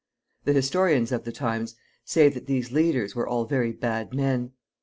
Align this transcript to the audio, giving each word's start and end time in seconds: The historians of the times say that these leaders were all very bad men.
The 0.45 0.53
historians 0.53 1.11
of 1.11 1.25
the 1.25 1.31
times 1.31 1.75
say 2.03 2.27
that 2.27 2.47
these 2.47 2.71
leaders 2.71 3.13
were 3.15 3.27
all 3.27 3.45
very 3.45 3.71
bad 3.71 4.15
men. 4.15 4.53